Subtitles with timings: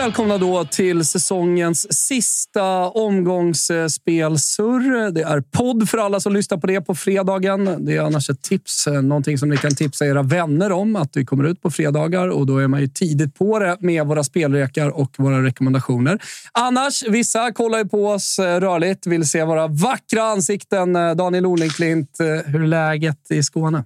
[0.00, 5.10] välkomna då till säsongens sista omgångsspelsurr.
[5.10, 7.86] Det är podd för alla som lyssnar på det på fredagen.
[7.86, 11.24] Det är annars ett tips, någonting som ni kan tipsa era vänner om, att vi
[11.24, 14.88] kommer ut på fredagar och då är man ju tidigt på det med våra spelrekar
[14.88, 16.18] och våra rekommendationer.
[16.52, 20.96] Annars, vissa kollar ju på oss eh, rörligt, vill se våra vackra ansikten.
[20.96, 23.84] Eh, Daniel Olenklint, eh, hur är läget i Skåne?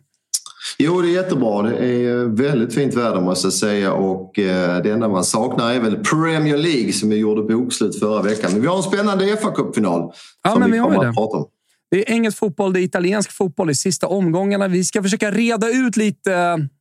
[0.79, 1.63] Jo, det är jättebra.
[1.63, 5.81] Det är väldigt fint väder måste jag säga och eh, det enda man saknar är
[5.81, 8.53] väl Premier League som vi gjorde bokslut förra veckan.
[8.53, 10.13] Men vi har en spännande fa Cup-final
[10.45, 11.47] ja, som men vi vi kommer att prata om.
[11.91, 14.69] Det är engelsk fotboll, det är italiensk fotboll i sista omgångarna.
[14.69, 16.33] Vi ska försöka reda ut lite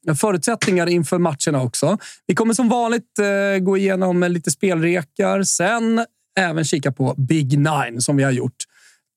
[0.08, 1.98] eh, förutsättningar inför matcherna också.
[2.28, 6.06] Vi kommer som vanligt eh, gå igenom lite spelrekar, sen
[6.40, 8.56] även kika på Big Nine som vi har gjort.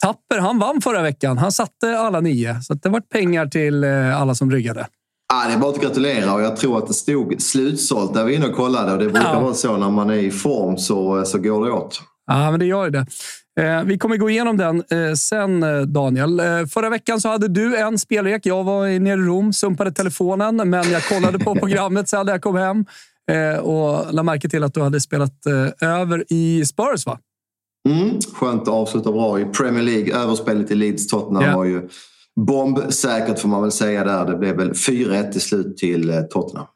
[0.02, 1.38] Tapper, han vann förra veckan.
[1.38, 4.86] Han satte alla nio, så det var pengar till eh, alla som ryggade.
[5.32, 8.30] Ja, det är bara att gratulera och jag tror att det stod slutsålt när vi
[8.32, 9.40] var inne och kollade och det brukar Ja.
[9.40, 12.00] vara så när man är i form så, så går det åt.
[12.26, 13.06] Ja, men det gör det.
[13.60, 16.40] Eh, vi kommer gå igenom den eh, sen, eh, Daniel.
[16.40, 18.46] Eh, förra veckan så hade du en spelrek.
[18.46, 22.42] Jag var nere i Rom, sumpade telefonen, men jag kollade på programmet sen när jag
[22.42, 22.84] kom hem
[23.30, 27.18] eh, och la märke till att du hade spelat eh, över i Spurs, va?
[27.86, 30.14] Mm, skönt att avsluta bra i Premier League.
[30.14, 31.56] Överspelet i Leeds Tottenham Ja.
[31.56, 31.88] var ju
[32.46, 34.26] bombsäkert får man väl säga där.
[34.26, 36.66] Det blev väl 4-1 till slut till eh, Tottenham.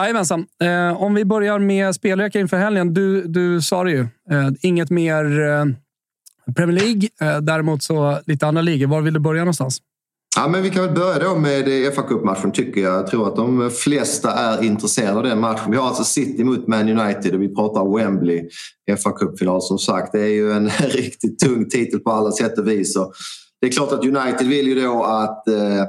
[0.00, 0.46] Jajamensan.
[0.62, 2.94] Eh, om vi börjar med spelrekar inför helgen.
[2.94, 4.00] Du, du sa det ju.
[4.00, 5.64] Eh, inget mer eh,
[6.56, 7.08] Premier League.
[7.20, 8.86] Eh, däremot så lite andra ligor.
[8.86, 9.78] Var vill du börja någonstans?
[10.40, 12.94] Ja, men vi kan väl börja då med fa Cup-matchen tycker jag.
[12.94, 15.70] Jag tror att de flesta är intresserade av den matchen.
[15.70, 18.48] Vi har alltså City mot Man United och vi pratar Wembley
[19.02, 20.12] fa Cup-final som sagt.
[20.12, 22.96] Det är ju en riktigt tung titel på alla sätt och vis.
[22.96, 23.12] Och
[23.60, 25.84] det är klart att United vill ju då att eh,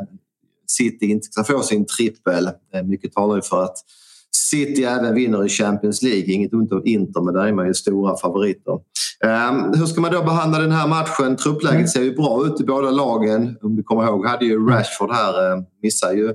[0.68, 2.50] City inte ska få sin trippel.
[2.74, 3.78] Eh, mycket talar ju för att
[4.40, 6.34] City även vinner i Champions League.
[6.34, 8.72] Inget ont om Inter, men där är man ju stora favoriter.
[9.26, 11.38] Um, hur ska man då behandla den här matchen?
[11.38, 13.58] Truppläget ser ju bra ut i båda lagen.
[13.62, 16.34] Om du kommer ihåg hade ju Rashford här, uh, missar ju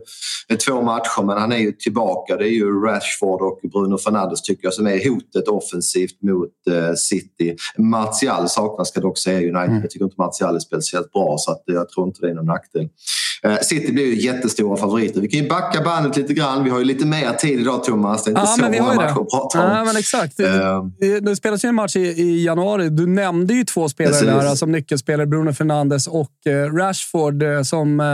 [0.48, 2.36] eh, två matcher men han är ju tillbaka.
[2.36, 6.94] Det är ju Rashford och Bruno Fernandes tycker jag som är hotet offensivt mot uh,
[6.94, 7.56] City.
[7.78, 9.80] Martial saknas ska dock säga United.
[9.82, 12.34] Jag tycker inte Martial är speciellt bra så att, eh, jag tror inte det är
[12.34, 12.88] någon nackdel.
[13.42, 15.20] Eh, City blir ju jättestora favoriter.
[15.20, 16.64] Vi kan ju backa bandet lite grann.
[16.64, 18.24] Vi har ju lite mer tid idag Thomas.
[18.24, 19.70] Det är inte så vi många matcher att prata om.
[19.76, 20.40] Ja, men exakt.
[20.40, 22.88] Eh, Det- Det spelas ju en match i, i januari.
[22.88, 24.26] Du nämnde ju två spelare Precis.
[24.28, 25.26] där som nyckelspelare.
[25.26, 28.06] Bruno Fernandes och eh, Rashford eh, som eh,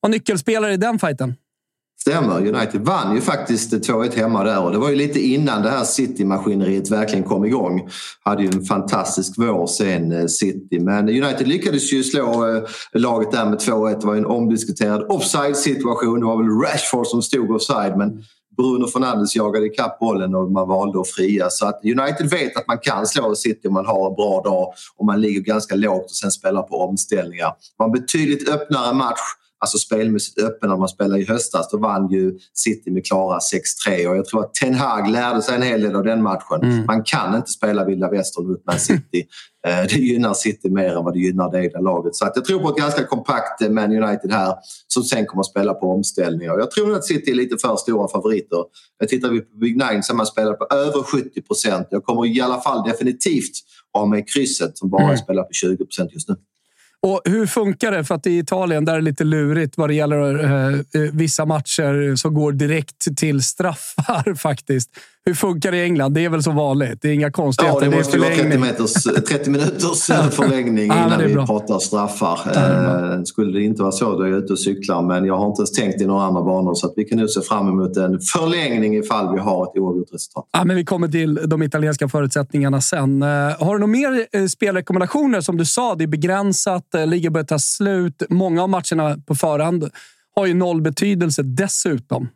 [0.00, 1.34] var nyckelspelare i den fighten.
[2.00, 2.54] Stämmer.
[2.54, 5.84] United vann ju faktiskt 2-1 hemma där och det var ju lite innan det här
[5.84, 7.88] City-maskineriet verkligen kom igång.
[8.20, 10.80] Hade ju en fantastisk vår sen eh, City.
[10.80, 12.62] Men United lyckades ju slå eh,
[12.92, 14.00] laget där med 2-1.
[14.00, 16.20] Det var ju en omdiskuterad offside-situation.
[16.20, 18.22] Det var väl Rashford som stod offside men
[18.56, 21.50] Bruno Fernandes jagade ikapp bollen och man valde att fria.
[21.50, 24.72] Så att United vet att man kan slå City om man har en bra dag
[24.96, 27.46] och man ligger ganska lågt och sen spelar på omställningar.
[27.46, 29.20] Det var en betydligt öppnare match
[29.66, 31.68] alltså spelmässigt öppen när man spelade i höstas.
[31.70, 33.38] Då vann ju City med klara
[33.88, 36.62] 6-3 och jag tror att Ten Hag lärde sig en hel del av den matchen.
[36.62, 36.86] Mm.
[36.86, 39.26] Man kan inte spela vilda västern mot Man City.
[39.66, 42.14] Eh, det gynnar City mer än vad det gynnar det egna laget.
[42.14, 44.54] Så jag tror på ett ganska kompakt eh, Man United här
[44.86, 46.58] som sen kommer att spela på omställningar.
[46.58, 48.58] Jag tror att City är lite för stora favoriter.
[48.98, 51.86] Jag tittar vi på Big Nine som man spelar på över 70 procent.
[51.90, 53.52] Jag kommer i alla fall definitivt
[53.92, 55.16] ha med krysset som bara mm.
[55.16, 56.36] spelar på 20 procent just nu.
[57.02, 58.04] Och hur funkar det?
[58.04, 61.44] För att i Italien där är det lite lurigt vad det gäller eh, eh vissa
[61.44, 64.90] matcher som går direkt till straffar faktiskt.
[65.28, 66.14] Hur funkar det i England?
[66.14, 67.02] Det är väl som vanligt?
[67.02, 67.84] Det är inga konstigheter.
[67.84, 68.92] Ja, det, måste vara 30, meters,
[69.28, 72.40] 30 minuters förlängning innan vi pratar straffar.
[72.56, 75.46] Eh, skulle det inte vara så då är jag ute och cyklar men jag har
[75.46, 77.96] inte ens tänkt i några andra banor så att vi kan nu se fram emot
[77.96, 80.48] en förlängning ifall vi har ett oavgjort resultat.
[80.52, 83.22] Ja, men vi kommer till de italienska förutsättningarna sen.
[83.22, 85.40] Eh, har du några mer eh, spelrekommendationer?
[85.40, 88.22] Som du sa, det är begränsat, ligan börjar ta slut.
[88.28, 89.90] Många av matcherna på förhand
[90.36, 92.28] har ju noll betydelse dessutom.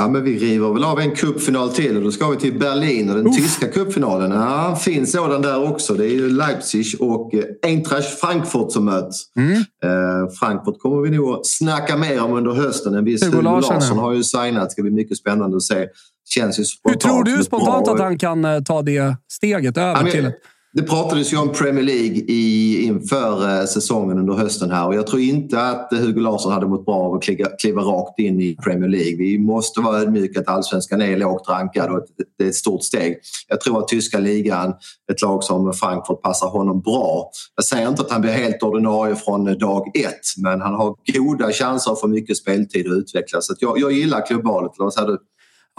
[0.00, 3.10] Ja, men vi river väl av en cupfinal till och då ska vi till Berlin
[3.10, 3.36] och den Uff.
[3.36, 4.30] tyska cupfinalen.
[4.30, 5.94] Ja, finns sådan där också.
[5.94, 9.22] Det är ju Leipzig och eh, Eintracht Frankfurt som möts.
[9.36, 9.56] Mm.
[9.56, 12.94] Eh, Frankfurt kommer vi nog snacka mer om under hösten.
[12.94, 14.64] En viss Hugo Larsson, Larsson har ju signat.
[14.64, 15.86] Det ska bli mycket spännande att se.
[16.28, 17.04] Känns ju spontant.
[17.04, 20.32] Hur tror du spontant att han kan eh, ta det steget över ja, men, till
[20.72, 25.06] det pratades ju om Premier League i, inför eh, säsongen under hösten här och jag
[25.06, 28.56] tror inte att Hugo Larsson hade mått bra av att kliva, kliva rakt in i
[28.56, 29.16] Premier League.
[29.16, 32.06] Vi måste vara ödmjuka att allsvenskan är lågt rankad och
[32.38, 33.18] det är ett stort steg.
[33.48, 34.74] Jag tror att tyska ligan,
[35.12, 37.30] ett lag som Frankfurt, passar honom bra.
[37.56, 41.52] Jag säger inte att han blir helt ordinarie från dag ett men han har goda
[41.52, 43.46] chanser att få mycket speltid och utvecklas.
[43.46, 44.72] Så jag, jag gillar klubbvalet.
[44.76, 45.18] Eller Vad säger du?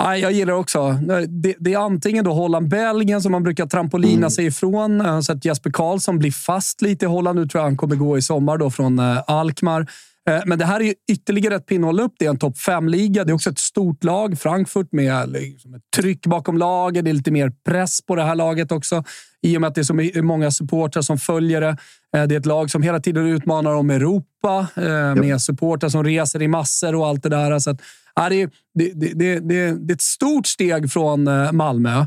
[0.04, 0.92] Jag gillar också.
[1.28, 4.30] Det, det är antingen då Holland-Belgien som man brukar trampolina mm.
[4.30, 5.00] sig ifrån.
[5.00, 7.40] Jag har sett Jesper Karlsson bli fast lite i Holland.
[7.40, 9.88] Nu tror jag han kommer gå i sommar då från eh, Alkmaar.
[10.30, 12.14] Eh, men det här är ytterligare ett pinnhåll upp.
[12.20, 13.24] Det är en topp fem-liga.
[13.24, 14.40] Det är också ett stort lag.
[14.40, 17.06] Frankfurt med liksom ett tryck bakom laget.
[17.06, 19.04] Det är lite mer press på det här laget också.
[19.42, 21.78] I och med att det är så många supportrar som följer det.
[22.18, 24.68] Eh, det är ett lag som hela tiden utmanar om Europa
[25.16, 27.60] med supportrar som reser i massor och allt det där.
[27.60, 27.82] Så att,
[28.16, 32.00] Ja, det, det, det, det, är ett stort steg från eh, Malmö,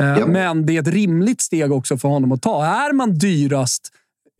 [0.00, 0.26] eh, ja.
[0.26, 2.64] men det är ett rimligt steg också för honom att ta.
[2.64, 3.88] Är man dyrast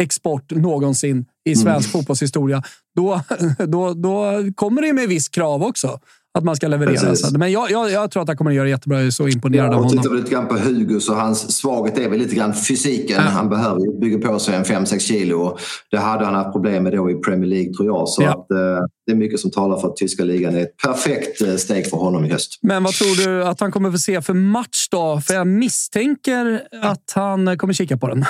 [0.02, 1.92] export någonsin i svensk mm.
[1.92, 2.62] fotbollshistoria,
[2.96, 3.20] då,
[3.66, 6.00] då, då kommer det med viss krav också
[6.34, 7.16] att man ska leverera.
[7.16, 7.38] Så.
[7.38, 8.98] Men jag, jag, jag, tror att han kommer att göra jättebra.
[8.98, 9.90] Jag är så imponerad ja, av honom.
[9.90, 13.16] Tittar vi lite grann på Hugo så hans svaghet är väl lite grann fysiken.
[13.16, 13.22] Ja.
[13.22, 15.58] Han behöver bygga på sig en 5-6 kilo.
[15.90, 18.08] Det hade han haft problem med då i Premier League tror jag.
[18.08, 18.30] Så ja.
[18.30, 21.54] att, eh, det är mycket som talar för att tyska ligan är ett perfekt eh,
[21.54, 22.58] steg för honom i höst.
[22.62, 25.20] Men vad tror du att han kommer få se för match då?
[25.26, 28.24] För jag misstänker att han kommer kika på den.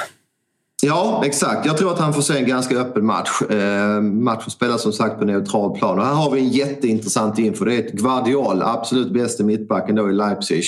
[0.86, 1.66] Ja, exakt.
[1.66, 3.42] Jag tror att han får se en ganska öppen match.
[3.42, 5.98] Eh, matchen spelas som sagt på neutral plan.
[5.98, 7.64] Och här har vi en jätteintressant info.
[7.64, 10.64] Det är Guardiol, absolut bästa mittbacken då i Leipzig.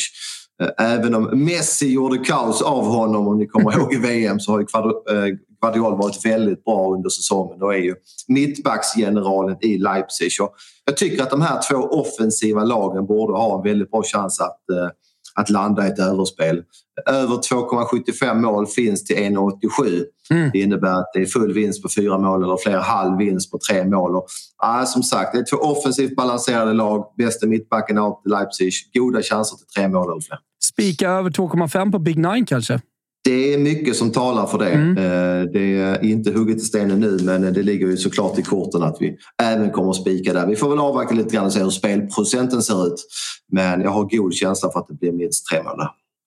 [0.63, 4.53] Eh, även om Messi gjorde kaos av honom, om ni kommer ihåg i VM, så
[4.53, 4.67] har ju
[5.17, 7.59] eh, Guardiol varit väldigt bra under säsongen.
[7.59, 7.95] Då är ju
[8.29, 10.31] mittbacksgeneralen i Leipzig.
[10.43, 14.41] Och jag tycker att de här två offensiva lagen borde ha en väldigt bra chans
[14.41, 14.89] att eh,
[15.35, 16.63] att landa i ett överspel.
[17.07, 20.05] Över 2,75 mål finns till 1,87.
[20.31, 20.51] Mm.
[20.53, 23.59] Det innebär att det är full vinst på fyra mål eller fler halv vinst på
[23.71, 24.17] tre mål.
[24.17, 24.27] Och,
[24.63, 27.05] ja, som sagt, det är två offensivt balanserade lag.
[27.19, 28.73] Bästa mittbacken i Leipzig.
[28.95, 30.39] Goda chanser till tre mål eller fler.
[30.65, 32.81] Spika över 2,5 på Big Nine kanske?
[33.25, 34.71] Det är mycket som talar för det.
[34.71, 34.97] Mm.
[34.97, 38.83] Eh, det är inte hugget i stenen nu men det ligger ju såklart i korten
[38.83, 40.47] att vi även kommer att spika där.
[40.47, 43.07] Vi får väl avvakta lite grann och se hur spelprocenten ser ut.
[43.53, 45.81] Men jag har god känsla för att det blir minst tre mål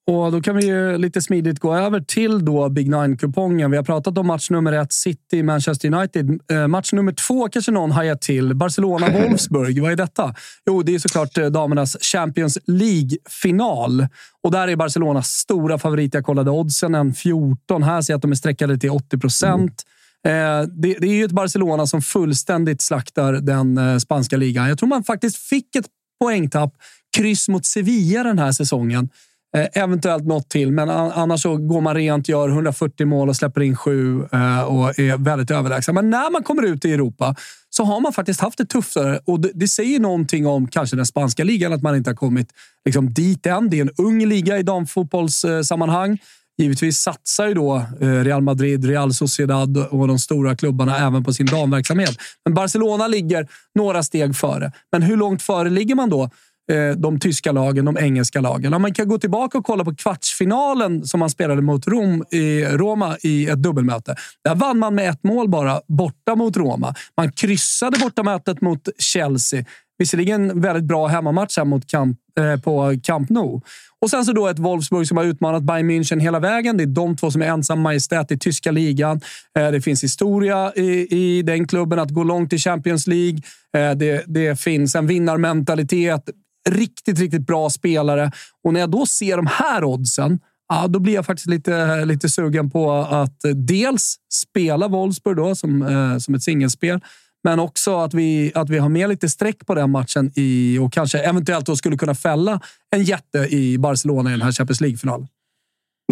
[0.07, 3.71] och Då kan vi ju lite smidigt gå över till då Big Nine-kupongen.
[3.71, 6.39] Vi har pratat om match nummer ett, City-Manchester United.
[6.51, 8.55] Eh, match nummer två kanske någon hajar till.
[8.55, 9.81] Barcelona-Wolfsburg.
[9.81, 10.35] Vad är detta?
[10.65, 14.07] Jo, det är såklart eh, damernas Champions League-final.
[14.43, 16.13] Och där är Barcelona stora favorit.
[16.13, 17.83] Jag kollade oddsen, en 14.
[17.83, 19.83] Här ser jag att de är sträckade till 80 procent.
[20.23, 20.69] Mm.
[20.81, 24.69] Det, det, är ju ett Barcelona som fullständigt slaktar den spanska ligan.
[24.69, 25.85] Jag tror man faktiskt fick ett
[26.21, 26.73] poängtapp.
[27.17, 29.09] Kryss mot Sevilla den här säsongen.
[29.55, 33.61] Eh, eventuellt något till, men annars så går man rent, gör 140 mål och släpper
[33.61, 35.95] in sju eh, och är väldigt överlägsen.
[35.95, 37.35] Men när man kommer ut i Europa
[37.69, 41.05] så har man faktiskt haft det tuffare och det, det säger någonting om kanske den
[41.05, 42.53] spanska ligan, att man inte har kommit
[42.85, 43.69] liksom, dit än.
[43.69, 46.17] Det är en ung liga i damfotbollssammanhang.
[46.57, 51.33] Givetvis satsar ju då eh, Real Madrid, Real Sociedad och de stora klubbarna även på
[51.33, 52.17] sin damverksamhet.
[52.45, 54.71] Men Barcelona ligger några steg före.
[54.91, 56.29] Men hur långt före ligger man då?
[56.71, 58.81] Eh, de tyska lagen, de engelska lagen.
[58.81, 63.17] Man kan gå tillbaka och kolla på kvartsfinalen som man spelade mot Rom i Roma
[63.23, 64.15] i ett dubbelmöte.
[64.43, 66.95] Där vann man med ett mål bara, borta mot Roma.
[67.17, 69.65] Man kryssade bortamötet mot Chelsea.
[69.97, 73.61] Visserligen väldigt bra hemmamatch här mot Camp, eh, på Camp Nou.
[74.01, 76.77] Och sen så då ett Wolfsburg som har utmanat Bayern München hela vägen.
[76.77, 79.21] Det är de två som är ensam majestät i tyska ligan.
[79.59, 83.39] Eh, det finns historia i, i den klubben att gå långt i Champions League.
[83.77, 86.29] Eh, det, det finns en vinnarmentalitet.
[86.69, 88.31] Riktigt, riktigt bra spelare.
[88.63, 92.29] Och när jag då ser de här oddsen, ja, då blir jag faktiskt lite, lite
[92.29, 96.99] sugen på att dels spela Wolfsburg då, som, eh, som ett singelspel.
[97.43, 100.93] Men också att vi, att vi har med lite streck på den matchen i, och
[100.93, 102.61] kanske eventuellt då skulle kunna fälla
[102.95, 105.27] en jätte i Barcelona i den här Champions League-finalen.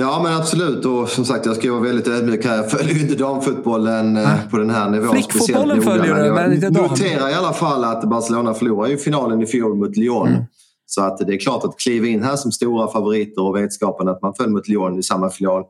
[0.02, 2.58] Ja men absolut och som sagt jag ska vara väldigt ödmjuk här.
[2.58, 4.50] Jag följer inte damfotbollen äh.
[4.52, 5.12] på den här nivån.
[5.12, 6.84] Flickfotbollen följer du men inte dam.
[6.84, 10.28] Jag noterar i alla fall att Barcelona förlorade ju finalen i fjol mot Lyon.
[10.28, 10.44] Mm.
[10.86, 14.22] Så att det är klart att kliva in här som stora favoriter och vetskapen att
[14.22, 15.64] man föll mot Lyon i samma final,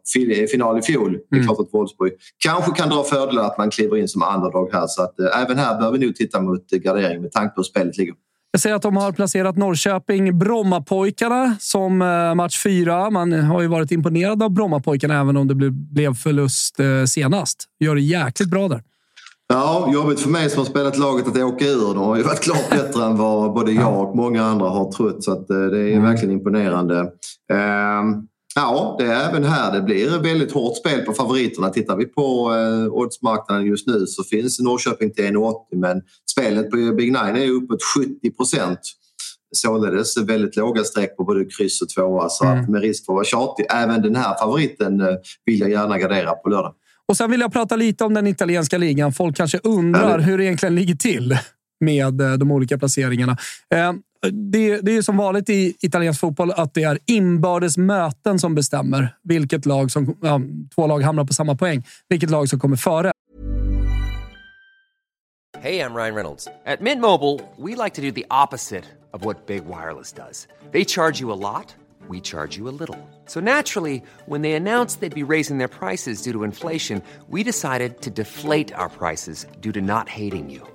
[0.52, 1.08] final i fjol.
[1.08, 1.22] Mm.
[1.30, 1.48] Det är mm.
[1.48, 4.88] klart att Wolfsburg kanske kan dra fördelar att man kliver in som underdog här.
[4.88, 7.64] Så att äh, även här bör vi nog titta mot gardering med tanke på hur
[7.64, 8.14] spelet ligger.
[8.56, 13.10] Jag ser att de har placerat Norrköping Brommapojkarna som eh, match fyra.
[13.10, 17.64] Man har ju varit imponerad av Brommapojkarna även om det blev förlust eh, senast.
[17.80, 18.84] Gör det jäkligt bra där.
[19.48, 21.94] Ja, jobbigt för mig som har spelat laget att åka ur.
[21.94, 25.24] De har ju varit klart bättre än vad både jag och många andra har trott.
[25.24, 26.04] Så eh, det är mm.
[26.04, 27.00] verkligen imponerande.
[27.54, 29.74] Ehm, ja, det är även här.
[29.74, 31.70] Det blir väldigt hårt spel på favoriterna.
[31.70, 36.78] Tittar vi på eh, oddsmarknaden just nu så finns Norrköping till 1,80 men spelet på
[36.78, 38.80] Big Nine är uppåt 70 procent.
[39.56, 42.30] Således väldigt låga streck på både kryss och tvåa.
[42.30, 42.60] Så mm.
[42.60, 45.08] att med risk för att vara tjatig, även den här favoriten eh,
[45.46, 46.74] vill jag gärna gardera på lördag.
[47.08, 49.14] Och Sen vill jag prata lite om den italienska ligan.
[49.14, 51.38] Folk kanske undrar hur det egentligen ligger till
[51.80, 53.38] med eh, de olika placeringarna.
[53.74, 53.94] Eh,
[54.32, 59.16] det, det är som vanligt i italiensk fotboll att det är inbördes möten som bestämmer
[59.24, 60.18] vilket lag som...
[60.22, 60.42] Ja,
[60.76, 61.84] två lag hamnar på samma poäng.
[62.10, 63.12] Vilket lag som kommer före.
[65.60, 66.46] Hej, jag Ryan Reynolds.
[66.46, 70.48] På Mint Mobile, we like to do the opposite of what Big Wireless does.
[70.72, 71.76] They charge you a lot.
[72.08, 72.98] we charge you a little.
[73.26, 78.02] So naturally, when they announced they'd be raising their prices due to inflation, we decided
[78.02, 80.75] to deflate our prices due to not hating you.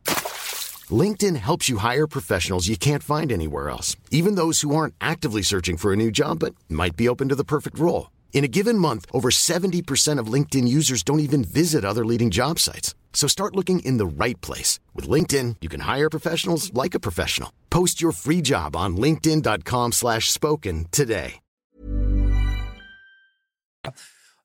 [0.91, 5.43] LinkedIn helps you hire professionals you can't find anywhere else, even those who aren't actively
[5.43, 8.09] searching for a new job but might be open to the perfect role.
[8.33, 12.57] In a given month, over 70% of LinkedIn users don't even visit other leading job
[12.57, 12.95] sites.
[13.13, 14.79] So start looking in the right place.
[14.95, 17.51] With LinkedIn, you can hire professionals like a professional.
[17.69, 21.33] Post your free job on linkedin.com slash spoken today.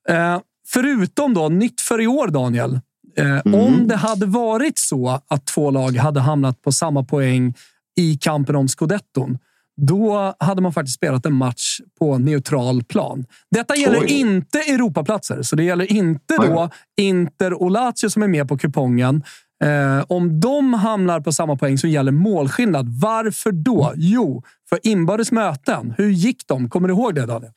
[0.08, 0.40] Uh.
[0.68, 2.80] Förutom då, nytt för i år, Daniel.
[3.18, 3.54] Eh, mm.
[3.54, 7.54] Om det hade varit så att två lag hade hamnat på samma poäng
[7.96, 9.38] i kampen om scudetton,
[9.76, 13.25] då hade man faktiskt spelat en match på neutral plan.
[13.50, 14.12] Detta gäller Oj.
[14.12, 19.23] inte Europaplatser, så det gäller inte då Inter och Lazio som är med på kupongen.
[19.64, 22.88] Eh, om de hamnar på samma poäng så gäller målskillnad.
[22.88, 23.92] Varför då?
[23.96, 25.94] Jo, för inbördes möten.
[25.99, 26.70] Hur gick de?
[26.70, 27.52] Kommer du ihåg det, Daniel?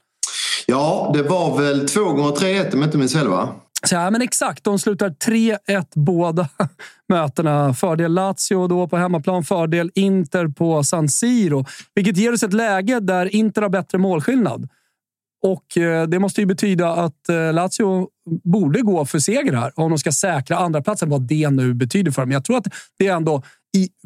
[0.65, 3.49] Ja, det var väl två gånger 3-1 om jag inte minns fel va?
[3.91, 4.63] Ja, men exakt.
[4.63, 6.49] De slutar 3-1 båda
[7.09, 7.73] mötena.
[7.73, 11.65] Fördel Lazio då på hemmaplan, fördel Inter på San Siro.
[11.95, 14.69] Vilket ger oss ett läge där Inter har bättre målskillnad.
[15.43, 18.07] Och eh, Det måste ju betyda att eh, Lazio
[18.43, 22.11] borde gå för seger här om de ska säkra andra platsen vad det nu betyder
[22.11, 22.31] för dem.
[22.31, 22.67] Jag tror att
[22.99, 23.43] det ändå,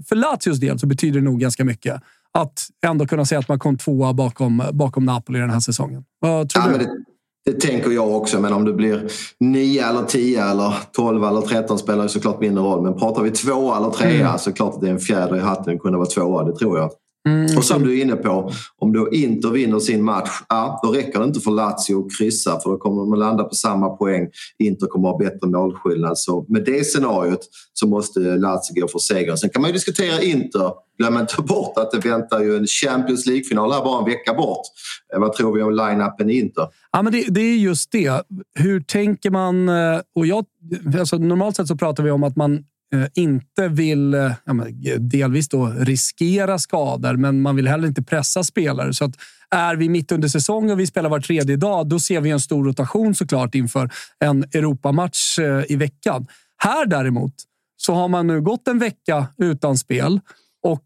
[0.10, 2.02] för Lazios del, så betyder det nog ganska mycket
[2.32, 6.04] att ändå kunna säga att man kom tvåa bakom, bakom Napoli den här säsongen.
[6.20, 7.04] Vad tror ja, du?
[7.46, 11.78] Det, tänker jag också, men om det blir nio eller tio eller tolv eller tretton
[11.78, 12.82] spelar ju såklart mindre roll.
[12.82, 14.38] Men pratar vi tvåa eller trea mm.
[14.38, 16.80] så klart att det är en fjäder i hatten att kunna vara tvåa, det tror
[16.80, 16.92] jag.
[17.30, 17.58] Mm.
[17.58, 21.20] Och som du är inne på, om då Inter vinner sin match, ja, då räcker
[21.20, 24.28] det inte för Lazio att kryssa för då kommer de att landa på samma poäng.
[24.60, 26.18] Inter kommer att ha bättre målskillnad.
[26.18, 27.40] Så med det scenariot
[27.74, 29.36] så måste Lazio gå för seger.
[29.36, 30.72] Sen kan man ju diskutera Inter.
[30.98, 34.66] Glöm inte bort att det väntar ju en Champions League-final här bara en vecka bort.
[35.14, 36.68] Eh, vad tror vi om line-upen i Inter?
[36.92, 38.22] Ja, men det, det, är just det.
[38.60, 39.70] Hur tänker man?
[39.70, 40.46] Eh, och jag,
[41.00, 44.54] alltså, normalt sett så pratar vi om att man Eh, inte vill, eh, ja,
[45.00, 48.94] delvis då riskera skador, men man vill heller inte pressa spelare.
[48.94, 49.16] Så att
[49.52, 52.40] är vi mitt under säsong och vi spelar var tredje dag, då ser vi en
[52.40, 56.28] stor rotation såklart inför en Europamatch eh, i veckan.
[56.58, 57.34] Här däremot
[57.78, 60.20] så har man nu gått en vecka utan spel
[60.64, 60.84] och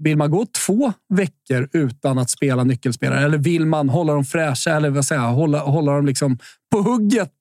[0.00, 4.70] vill man gå två veckor utan att spela nyckelspelare eller vill man hålla dem fräscha
[4.70, 6.38] eller vad säger, hålla, hålla dem liksom
[6.72, 7.34] på hugget?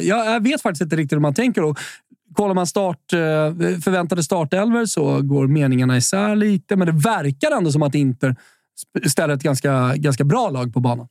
[0.00, 1.64] Jag vet faktiskt inte riktigt hur man tänker.
[1.64, 1.78] Och
[2.34, 3.18] kollar man start, eh,
[3.80, 8.36] förväntade startelver så går meningarna isär lite, men det verkar ändå som att Inter
[9.06, 11.08] ställer ett ganska, ganska bra lag på banan.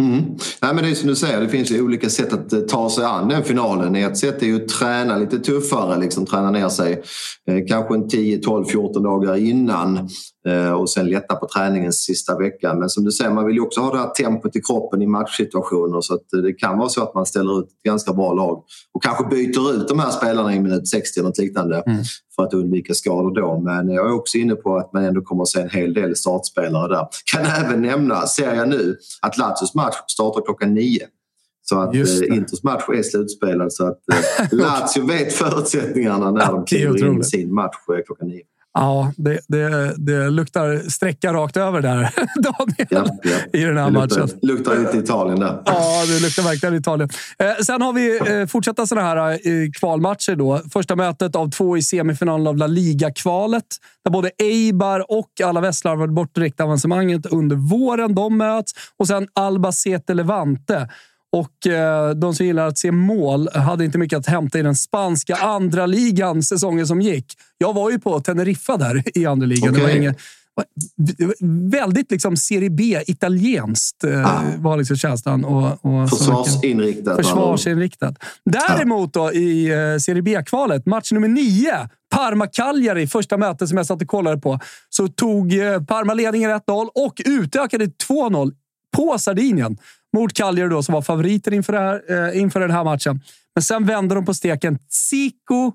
[0.00, 0.36] Mm.
[0.62, 2.90] Nej, men det är som du säger, det finns ju olika sätt att eh, ta
[2.90, 3.96] sig an den finalen.
[3.96, 7.02] Ett sätt är ju att träna lite tuffare, liksom träna ner sig
[7.48, 10.08] eh, kanske en 10, 12, 14 dagar innan
[10.48, 12.78] eh, och sen lätta på träningen sista veckan.
[12.78, 15.06] Men som du säger, man vill ju också ha det här tempot i kroppen i
[15.06, 18.32] matchsituationer så att eh, det kan vara så att man ställer ut ett ganska bra
[18.32, 22.02] lag och kanske byter ut de här spelarna i minut 60 eller något liknande mm
[22.36, 23.60] för att undvika skador då.
[23.60, 26.16] Men jag är också inne på att man ändå kommer att se en hel del
[26.16, 27.06] startspelare där.
[27.32, 31.06] Kan även nämna, ser jag nu, att Lazios match startar klockan nio.
[31.62, 36.64] Så att eh, Inters match är slutspelad så att eh, Lazio vet förutsättningarna när de
[36.64, 38.42] kliver in sin match eh, klockan nio.
[38.74, 42.10] Ja, det, det, det luktar sträcka rakt över där,
[42.42, 43.60] Daniel, ja, ja.
[43.60, 44.38] i den här det luktar, matchen.
[44.42, 45.62] luktar lite Italien där.
[45.64, 47.08] Ja, det luktar verkligen Italien.
[47.38, 50.36] Eh, sen har vi eh, fortsatta sådana här eh, kvalmatcher.
[50.36, 50.60] Då.
[50.72, 53.64] Första mötet av två i semifinalen av La Liga-kvalet.
[54.04, 58.14] Där både Eibar och alla Västlar varit bort direktavancemanget under våren.
[58.14, 58.72] De möts.
[58.98, 60.88] Och sen Alba Cete Levante
[61.32, 64.74] och eh, de som gillar att se mål hade inte mycket att hämta i den
[64.74, 67.34] spanska andra ligan säsongen som gick.
[67.58, 69.70] Jag var ju på Teneriffa där i andra ligan.
[69.70, 69.80] Okay.
[69.80, 70.16] Det var inget,
[71.70, 74.42] väldigt liksom Serie B, italienskt eh, ah.
[74.58, 75.44] var liksom känslan.
[75.44, 77.16] Och, och försvarsinriktat.
[77.16, 78.14] Försvarsinriktat.
[78.44, 81.88] Däremot då, i eh, Serie B-kvalet, match nummer nio.
[82.14, 85.52] Parma-Cagliari, första mötet som jag satt och kollade på, så tog
[85.88, 88.52] Parma ledningen 1-0 och utökade 2-0
[88.96, 89.78] på Sardinien
[90.12, 93.20] mot Cagliari då, som var favoriter inför, här, eh, inför den här matchen.
[93.54, 94.78] Men sen vände de på steken.
[94.88, 95.72] Zico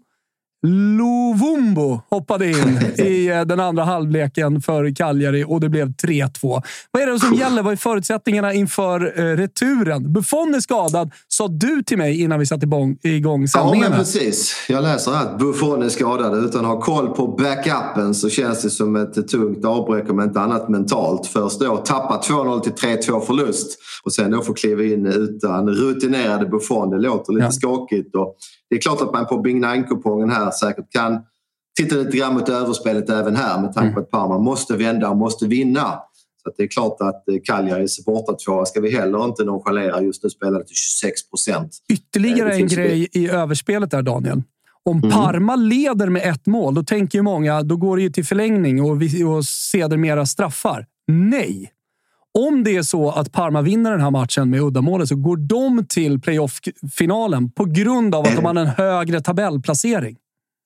[0.64, 6.62] Luvumbo hoppade in i eh, den andra halvleken för Cagliari och det blev 3-2.
[6.92, 7.64] Vad är det som gäller?
[7.64, 10.14] Vad är förutsättningarna inför eh, returen?
[10.14, 12.66] Buffon är skadad, sa du till mig innan vi satte
[13.04, 13.84] igång sändningen.
[13.84, 14.66] Ja, men precis.
[14.70, 16.46] Jag läser att Buffon är skadad.
[16.46, 20.40] Utan att ha koll på backupen så känns det som ett tungt avbräck om inte
[20.40, 21.28] annat mentalt.
[21.28, 26.46] Först då tappa 2-0 till 3-2 förlust och sen då få kliva in utan rutinerade
[26.46, 26.90] Buffon.
[26.90, 27.52] Det låter lite ja.
[27.52, 28.16] skakigt.
[28.16, 28.36] Och
[28.70, 31.20] det är klart att man på Bing kupongen här säkert kan
[31.80, 35.18] titta lite grann mot överspelet även här med tanke på att Parma måste vända och
[35.18, 36.00] måste vinna.
[36.44, 40.02] Så det är klart att eh, Cagliaris bortatvåa ska vi heller inte nonchalera.
[40.02, 41.78] Just nu spelar det till 26 procent.
[41.94, 44.44] Ytterligare eh, en grej i överspelet där, Daniel.
[44.84, 45.12] Om mm.
[45.12, 48.82] Parma leder med ett mål, då tänker ju många då går det ju till förlängning
[48.82, 48.98] och,
[49.36, 50.86] och sedermera straffar.
[51.08, 51.72] Nej!
[52.38, 55.86] Om det är så att Parma vinner den här matchen med uddamålet så går de
[55.86, 60.18] till playoff-finalen på grund av att de har en högre tabellplacering.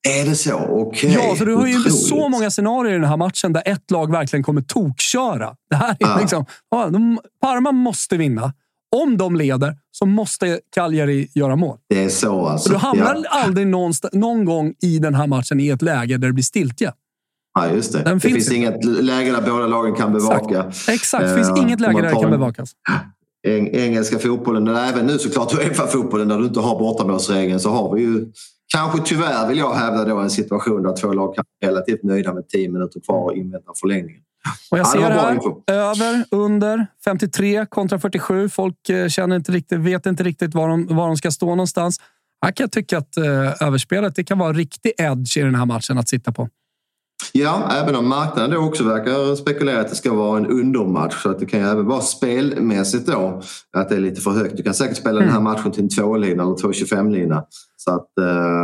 [0.08, 0.54] Är det så?
[0.56, 1.10] Okej.
[1.10, 1.28] Okay.
[1.28, 3.90] Ja, så du har ju inte så många scenarier i den här matchen där ett
[3.90, 5.54] lag verkligen kommer tokköra.
[5.70, 6.20] Det här är ah.
[6.20, 8.52] liksom, ja, de, Parma måste vinna.
[8.96, 11.78] Om de leder så måste Cagliari göra mål.
[11.88, 12.70] Det är så alltså.
[12.70, 13.30] Du hamnar ja.
[13.30, 13.66] aldrig
[14.12, 16.92] någon gång i den här matchen i ett läge där det blir stiltje.
[17.54, 17.98] Ja, just det.
[17.98, 20.58] Den det finns, finns inget läge där båda lagen kan bevaka.
[20.58, 21.24] Exakt, Exakt.
[21.24, 22.72] det finns uh, inget läge där det kan bevakas.
[23.48, 27.94] Eng engelska fotbollen, och även nu såklart Uefa-fotbollen där du inte har bortamålsregeln så har
[27.94, 28.26] vi ju
[28.74, 32.34] kanske tyvärr vill jag hävda då en situation där två lag kan vara relativt nöjda
[32.34, 34.22] med 10 minuter kvar och invänta förlängningen.
[34.70, 38.48] Och jag ser här, över, under, 53 kontra 47.
[38.48, 42.00] Folk eh, känner inte riktigt, vet inte riktigt var de, var de ska stå någonstans.
[42.44, 45.54] Här kan jag tycka att eh, överspelet det kan vara en riktig edge i den
[45.54, 46.48] här matchen att sitta på.
[47.32, 51.22] Ja, även om marknaden då också verkar spekulera att det ska vara en undermatch.
[51.22, 53.42] Så att det kan ju även vara spelmässigt då
[53.76, 54.56] att det är lite för högt.
[54.56, 55.22] Du kan säkert spela mm.
[55.22, 55.52] den här mm.
[55.52, 57.44] matchen till en 2-lina eller 2,25-lina.
[57.76, 58.08] Så att,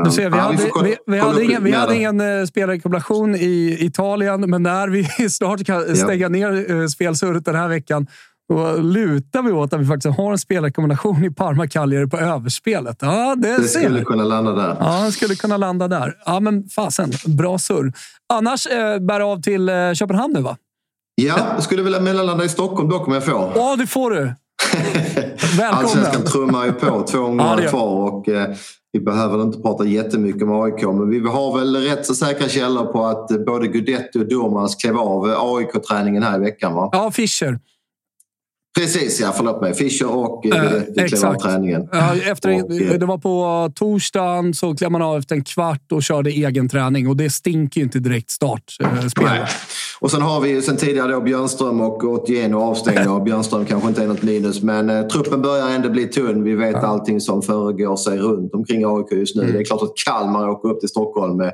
[0.04, 2.46] du ser, vi, ja, hade, vi, kolla, vi, vi hade ingen, vi hade ingen uh,
[2.46, 6.28] spelrekommendation i Italien, men när vi snart kan stänga ja.
[6.28, 8.06] ner uh, spelsurret den här veckan
[8.48, 12.96] då lutar vi åt att vi faktiskt har en spelrekommendation i Parma Cagliari på överspelet.
[13.00, 14.76] Ja, det, det skulle kunna landa där.
[14.80, 16.14] Ja, det skulle kunna landa där.
[16.26, 17.12] Ja, men fasen.
[17.26, 17.92] Bra surr.
[18.32, 20.56] Annars eh, bär av till eh, Köpenhamn nu, va?
[21.14, 23.52] Ja, jag skulle vilja mellanlanda i Stockholm dock om jag får.
[23.54, 24.16] Ja, det får du.
[25.58, 25.84] Välkommen!
[25.84, 27.02] Allsvenskan trummar ju på.
[27.02, 28.48] Två omgångar ja, kvar och eh,
[28.92, 32.84] vi behöver inte prata jättemycket om AIK men vi har väl rätt så säkra källor
[32.84, 36.88] på att eh, både Gudetti och Durmaz klev av AIK-träningen här i veckan va?
[36.92, 37.58] Ja, Fischer.
[38.78, 39.32] Precis, ja.
[39.36, 39.74] Förlåt mig.
[39.74, 41.88] Fischer och eh, Eh, klev av träningen.
[41.92, 45.92] Ja, efter, Och, eh, det var på torsdagen, så klev man av efter en kvart
[45.92, 47.08] och körde egen träning.
[47.08, 48.88] Och det stinker ju inte direkt startspel.
[49.22, 49.46] Nej.
[50.00, 53.12] Och sen har vi ju sen tidigare då Björnström och Otieno avstängda.
[53.12, 56.44] Och Björnström kanske inte är något minus, men eh, truppen börjar ändå bli tunn.
[56.44, 59.52] Vi vet allting som föregår sig runt omkring AIK just nu.
[59.52, 61.52] Det är klart att Kalmar åker upp till Stockholm med,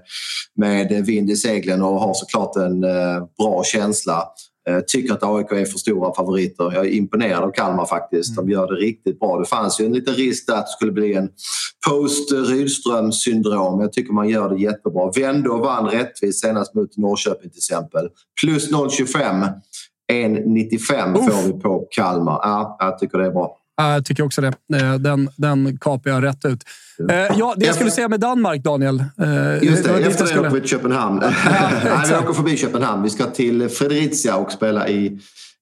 [0.57, 4.23] med vind i seglen och har såklart en eh, bra känsla.
[4.69, 6.71] Eh, tycker att AIK är för stora favoriter.
[6.75, 8.37] Jag är imponerad av Kalmar faktiskt.
[8.37, 9.39] De gör det riktigt bra.
[9.39, 11.29] Det fanns ju en liten risk där att det skulle bli en
[11.89, 13.81] post-Rydström syndrom.
[13.81, 15.11] Jag tycker man gör det jättebra.
[15.17, 18.09] Vände och vann rättvist senast mot Norrköping till exempel.
[18.41, 19.49] Plus 0,25.
[20.13, 22.41] 1,95 får vi på Kalmar.
[22.43, 23.57] Ja, jag tycker det är bra.
[23.77, 24.53] Ja, Jag tycker också det.
[24.77, 26.63] Eh, Den, den kapar jag rätt ut.
[27.11, 28.99] Eh, Ja, det jag skulle säga med Danmark, Daniel.
[29.01, 31.19] eh, Just det, efter det åker vi till Köpenhamn.
[31.47, 33.03] Nej, vi åker förbi Köpenhamn.
[33.03, 35.19] Vi ska till Fredericia och spela i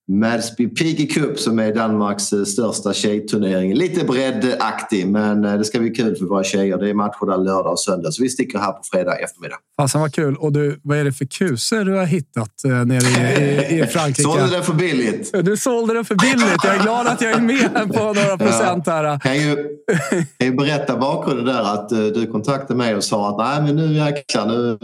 [0.09, 3.75] Madsby Piggy Cup som är Danmarks eh, största tjejturnering.
[3.75, 6.79] Lite breddaktig men eh, det ska bli kul för våra tjejer.
[6.79, 9.57] Det är matcher där lördag och söndag så vi sticker här på fredag eftermiddag.
[9.81, 10.37] Fasen vad kul.
[10.37, 13.87] Och du, vad är det för kusar du har hittat eh, nere i, i, i
[13.93, 14.23] Frankrike?
[14.23, 15.45] Sålde den för billigt.
[15.45, 16.65] Du sålde den för billigt.
[16.65, 19.19] Jag är glad att jag är med på några procent här.
[19.19, 19.57] Kan ju,
[20.39, 23.95] kan ju berätta bakgrunden där att du kontaktade mig och sa att nej men nu
[23.95, 24.79] jäklar nu,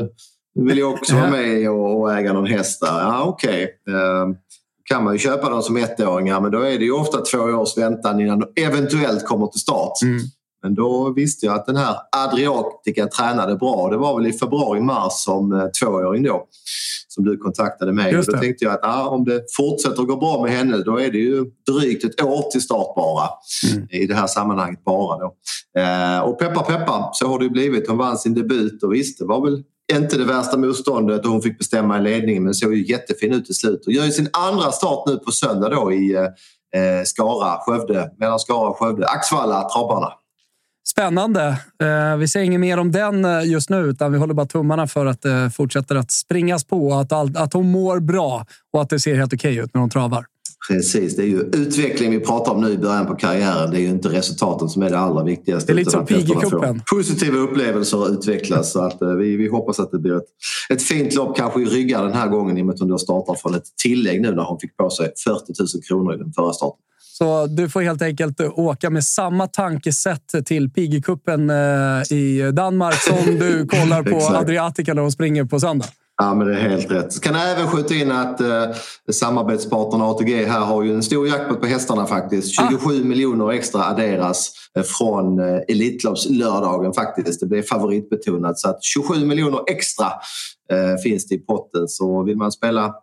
[0.55, 3.01] nu vill jag också vara med och, och äga någon häst där.
[3.01, 3.63] Ja okej.
[3.89, 4.37] Eh,
[4.89, 7.79] kan man ju köpa dem som ettåringar men då är det ju ofta två års
[7.79, 9.93] väntan innan de eventuellt kommer till start.
[10.63, 13.89] Men då visste jag att den här Adriatica tränade bra.
[13.91, 16.47] Det var väl i februari-mars som eh, tvååring då
[17.09, 18.13] som du kontaktade mig.
[18.13, 21.01] Just då tänkte jag att ah, om det fortsätter att gå bra med henne då
[21.01, 23.29] är det ju drygt ett år till start bara.
[23.91, 25.19] I det här sammanhanget bara.
[25.19, 25.35] Då.
[25.81, 27.89] Eh, och peppa peppa så har det ju blivit.
[27.89, 31.43] Hon vann sin debut och visst det var väl inte det värsta motståndet och hon
[31.43, 33.87] fick bestämma i ledningen men såg ju jättefin ut till slut.
[33.87, 38.39] Och gör ju sin andra start nu på söndag då i eh, Skara, Skövde, mellan
[38.39, 39.07] Skara och Skövde.
[39.07, 40.13] Axvalla, Trabbarna.
[40.89, 41.47] Spännande.
[41.83, 44.87] Eh, Vi säger inget mer om den eh, just nu, utan vi håller bara tummarna
[44.87, 46.95] för att det fortsätter att springas på.
[46.95, 49.91] Att, all, att hon mår bra och att det ser helt okej ut när hon
[49.91, 50.27] travar.
[50.69, 53.71] Precis, det är ju utveckling vi pratar om nu i början på karriären.
[53.71, 55.73] Det är ju inte resultaten som är det allra viktigaste.
[55.73, 56.83] Det är lite som Piggecupen.
[56.91, 58.73] Positiva upplevelser utvecklas.
[58.73, 60.25] Så att, eh, vi, vi hoppas att det blir ett,
[60.71, 62.99] ett fint lopp kanske i ryggar den här gången i och med att hon då
[62.99, 66.33] startar från ett tillägg nu när hon fick på sig 40 000 kronor i den
[66.33, 66.83] förra starten.
[67.19, 71.57] Så du får helt enkelt åka med samma tankesätt till Piggecupen eh,
[72.11, 74.37] i Danmark som du kollar på.
[74.37, 75.87] Adriatica när de springer på söndag.
[76.23, 77.21] Ja, men det är helt rätt.
[77.21, 78.65] Kan även skjuta in att eh,
[79.13, 82.55] samarbetspartnern ATG här har ju en stor jackpot på hästarna faktiskt.
[82.71, 87.41] 27 miljoner extra adderas eh, från eh, Elitloppslördagen faktiskt.
[87.41, 88.59] Det blir favoritbetonat.
[88.59, 90.07] Så att 27 miljoner extra
[90.73, 91.89] eh, finns det i potten.
[91.89, 92.95] Så vill man spela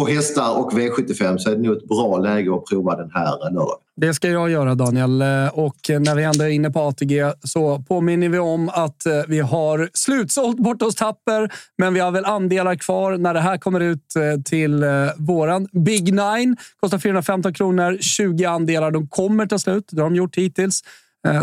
[0.00, 3.46] på hästar och V75 så är det nog ett bra läge att prova den här
[3.46, 3.81] eh, lördagen.
[3.96, 5.22] Det ska jag göra, Daniel.
[5.22, 9.12] Eh, och när vi ändå är inne på ATG så påminner vi om att eh,
[9.28, 13.58] vi har slutsålt bort oss Tapper, men vi har väl andelar kvar när det här
[13.58, 14.84] kommer ut eh, till
[15.16, 16.56] våran Big Nine.
[16.80, 18.90] Kostar 415 kronor, 20 andelar.
[18.90, 19.88] De kommer ta slut.
[19.90, 20.82] Det har de gjort hittills.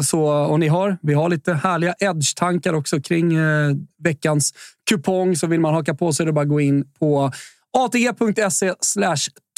[0.04, 3.38] Så, och ni har, vi har lite härliga edge-tankar också kring
[4.04, 4.54] veckans
[4.90, 5.36] kupong.
[5.36, 7.32] Så vill man haka på sig är det bara gå in på
[7.78, 8.74] atg.se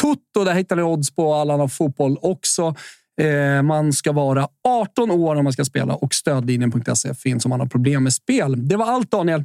[0.02, 0.44] tutto.
[0.46, 2.76] Där hittar ni odds på all annan fotboll också.
[3.22, 7.60] Eh, man ska vara 18 år om man ska spela och stödlinjen.se finns om man
[7.60, 8.68] har problem med spel.
[8.68, 9.44] Det var allt Daniel.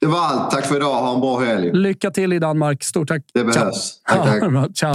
[0.00, 0.50] Det var allt.
[0.50, 0.94] Tack för idag.
[0.94, 1.72] Ha en bra helg.
[1.72, 2.84] Lycka till i Danmark.
[2.84, 3.22] Stort tack.
[3.34, 4.00] Det behövs.
[4.08, 4.40] Tack, tack.
[4.50, 4.68] Bra.
[4.74, 4.94] Ciao.